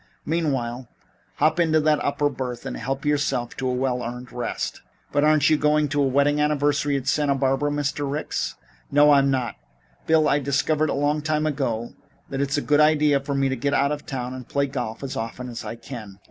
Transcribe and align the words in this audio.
Meanwhile, 0.25 0.89
hop 1.35 1.59
into 1.59 1.79
that 1.79 2.03
upper 2.03 2.27
berth 2.27 2.65
and 2.65 2.75
help 2.75 3.05
yourself 3.05 3.55
to 3.57 3.67
a 3.69 3.75
well 3.75 4.01
earned 4.01 4.31
rest." 4.31 4.81
"But 5.11 5.23
aren't 5.23 5.51
you 5.51 5.57
going 5.57 5.89
to 5.89 6.01
a 6.01 6.07
wedding 6.07 6.41
anniversary 6.41 6.97
at 6.97 7.05
Santa 7.05 7.35
Barbara, 7.35 7.69
Mr. 7.69 8.11
Ricks?" 8.11 8.55
"I 8.91 9.19
am 9.19 9.29
not. 9.29 9.57
Bill, 10.07 10.27
I 10.27 10.39
discovered 10.39 10.89
a 10.89 10.95
long 10.95 11.21
time 11.21 11.45
ago 11.45 11.93
that 12.31 12.41
it's 12.41 12.57
a 12.57 12.61
good 12.63 12.79
idea 12.79 13.19
for 13.19 13.35
me 13.35 13.47
to 13.47 13.55
get 13.55 13.75
out 13.75 13.91
of 13.91 14.07
town 14.07 14.33
and 14.33 14.49
play 14.49 14.65
golf 14.65 15.03
as 15.03 15.15
often 15.15 15.47
as 15.49 15.63
I 15.63 15.75
can. 15.75 16.17